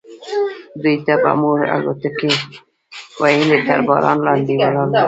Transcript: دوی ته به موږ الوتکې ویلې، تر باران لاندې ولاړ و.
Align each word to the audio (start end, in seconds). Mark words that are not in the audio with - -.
دوی 0.81 0.95
ته 1.05 1.13
به 1.21 1.31
موږ 1.41 1.59
الوتکې 1.75 2.31
ویلې، 3.21 3.59
تر 3.67 3.79
باران 3.87 4.17
لاندې 4.27 4.53
ولاړ 4.57 4.73
و. 4.89 4.91